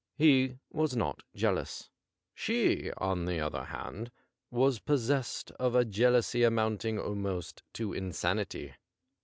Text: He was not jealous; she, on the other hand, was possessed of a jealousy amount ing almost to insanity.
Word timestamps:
He 0.15 0.57
was 0.71 0.95
not 0.95 1.21
jealous; 1.35 1.91
she, 2.33 2.91
on 2.97 3.25
the 3.25 3.39
other 3.39 3.65
hand, 3.65 4.09
was 4.49 4.79
possessed 4.79 5.51
of 5.59 5.75
a 5.75 5.85
jealousy 5.85 6.41
amount 6.41 6.85
ing 6.85 6.97
almost 6.97 7.61
to 7.73 7.93
insanity. 7.93 8.73